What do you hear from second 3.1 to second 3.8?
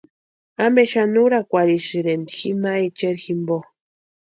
jimpo?